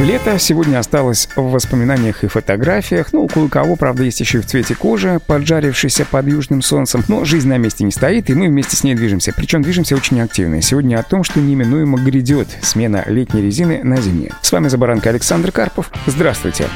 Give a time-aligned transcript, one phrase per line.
[0.00, 3.12] Лето сегодня осталось в воспоминаниях и фотографиях.
[3.12, 7.04] Ну, у кое-кого, правда, есть еще и в цвете кожи, поджарившийся под южным солнцем.
[7.06, 9.32] Но жизнь на месте не стоит, и мы вместе с ней движемся.
[9.34, 10.60] Причем движемся очень активно.
[10.62, 14.32] Сегодня о том, что неминуемо грядет смена летней резины на зимнюю.
[14.42, 15.90] С вами Забаранка Александр Карпов.
[16.06, 16.66] Здравствуйте.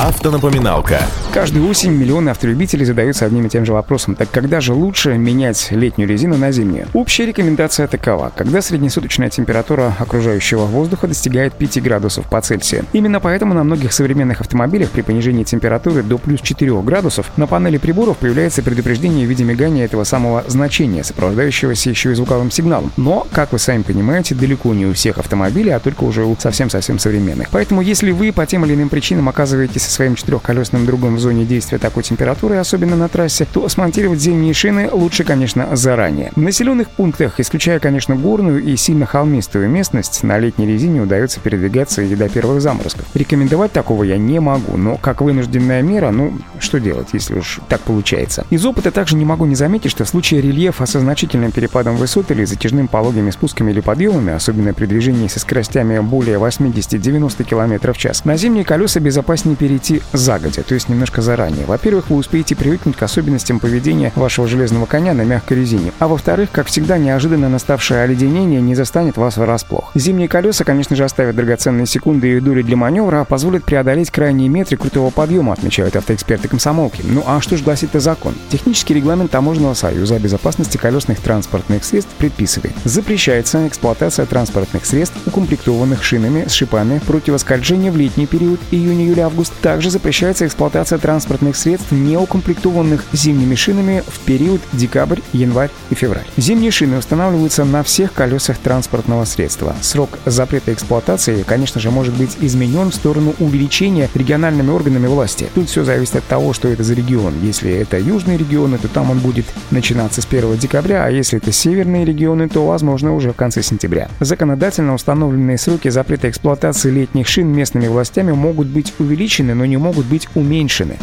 [0.00, 1.00] Автонапоминалка.
[1.34, 4.14] Каждую осень миллионы автолюбителей задаются одним и тем же вопросом.
[4.14, 6.86] Так когда же лучше менять летнюю резину на зимнюю?
[6.92, 8.30] Общая рекомендация такова.
[8.36, 12.84] Когда среднесуточная температура окружающего воздуха достигает 5 градусов по Цельсию.
[12.92, 17.78] Именно поэтому на многих современных автомобилях при понижении температуры до плюс 4 градусов на панели
[17.78, 22.92] приборов появляется предупреждение в виде мигания этого самого значения, сопровождающегося еще и звуковым сигналом.
[22.96, 27.00] Но, как вы сами понимаете, далеко не у всех автомобилей, а только уже у совсем-совсем
[27.00, 27.48] современных.
[27.50, 31.44] Поэтому, если вы по тем или иным причинам оказываетесь со своим четырехколесным другом в зоне
[31.44, 36.30] действия такой температуры, особенно на трассе, то смонтировать зимние шины лучше, конечно, заранее.
[36.36, 42.02] В населенных пунктах, исключая, конечно, горную и сильно холмистую местность, на летней резине удается передвигаться
[42.02, 43.06] и до первых заморозков.
[43.14, 47.80] Рекомендовать такого я не могу, но как вынужденная мера, ну, что делать, если уж так
[47.80, 48.46] получается.
[48.50, 52.30] Из опыта также не могу не заметить, что в случае рельефа со значительным перепадом высот
[52.30, 57.98] или затяжным пологими спусками или подъемами, особенно при движении со скоростями более 80-90 км в
[57.98, 61.66] час, на зимние колеса безопаснее перейти перейти загодя, то есть немножко заранее.
[61.66, 65.92] Во-первых, вы успеете привыкнуть к особенностям поведения вашего железного коня на мягкой резине.
[65.98, 69.90] А во-вторых, как всегда, неожиданно наставшее оледенение не застанет вас врасплох.
[69.94, 74.48] Зимние колеса, конечно же, оставят драгоценные секунды и дури для маневра, а позволят преодолеть крайние
[74.48, 77.02] метры крутого подъема, отмечают автоэксперты комсомолки.
[77.04, 78.34] Ну а что ж гласит-то закон?
[78.48, 82.72] Технический регламент Таможенного союза о безопасности колесных транспортных средств предписывает.
[82.84, 90.46] Запрещается эксплуатация транспортных средств, укомплектованных шинами с шипами противоскольжения в летний период июнь-июль-август, также запрещается
[90.46, 96.26] эксплуатация транспортных средств, не укомплектованных зимними шинами в период декабрь, январь и февраль.
[96.36, 99.74] Зимние шины устанавливаются на всех колесах транспортного средства.
[99.80, 105.46] Срок запрета эксплуатации, конечно же, может быть изменен в сторону увеличения региональными органами власти.
[105.54, 107.34] Тут все зависит от того, что это за регион.
[107.42, 111.52] Если это южные регионы, то там он будет начинаться с 1 декабря, а если это
[111.52, 114.08] северные регионы, то, возможно, уже в конце сентября.
[114.20, 120.06] Законодательно установленные сроки запрета эксплуатации летних шин местными властями могут быть увеличены, но не могут
[120.06, 120.98] быть уменьшены.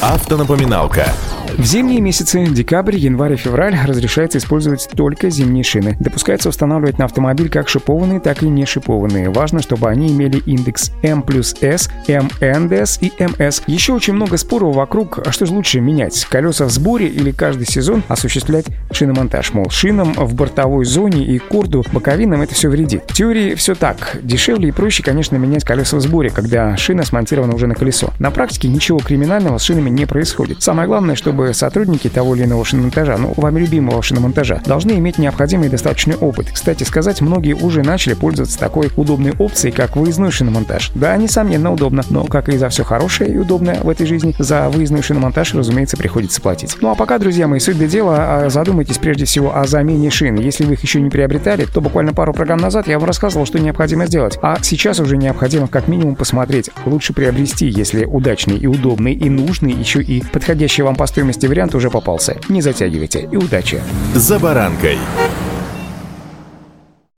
[0.00, 1.12] Автонапоминалка.
[1.56, 5.96] В зимние месяцы, декабрь, январь и февраль, разрешается использовать только зимние шины.
[5.98, 9.30] Допускается устанавливать на автомобиль как шипованные, так и не шипованные.
[9.30, 13.62] Важно, чтобы они имели индекс M плюс S, MNDS и MS.
[13.66, 17.66] Еще очень много споров вокруг, а что же лучше менять, колеса в сборе или каждый
[17.66, 19.52] сезон осуществлять шиномонтаж.
[19.54, 23.04] Мол, шинам в бортовой зоне и корду боковинам это все вредит.
[23.08, 24.18] В теории все так.
[24.22, 28.12] Дешевле и проще, конечно, менять колеса в сборе, когда шина смонтирована уже на колесо.
[28.18, 30.62] На практике ничего криминального с шинами не происходит.
[30.62, 35.68] Самое главное, чтобы сотрудники того или иного шиномонтажа, ну, вами любимого шиномонтажа, должны иметь необходимый
[35.68, 36.48] достаточный опыт.
[36.52, 40.90] Кстати сказать, многие уже начали пользоваться такой удобной опцией, как выездной шиномонтаж.
[40.94, 44.68] Да, несомненно, удобно, но, как и за все хорошее и удобное в этой жизни, за
[44.68, 46.76] выездной шиномонтаж, разумеется, приходится платить.
[46.80, 50.36] Ну а пока, друзья мои, суть до дела, а задумайтесь прежде всего о замене шин.
[50.36, 53.58] Если вы их еще не приобретали, то буквально пару программ назад я вам рассказывал, что
[53.58, 54.38] необходимо сделать.
[54.42, 59.72] А сейчас уже необходимо как минимум посмотреть, лучше приобрести, если удачный и удобный и нужный,
[59.72, 62.36] еще и подходящий вам по стоимости вариант уже попался.
[62.48, 63.82] Не затягивайте и удачи.
[64.14, 64.98] За баранкой.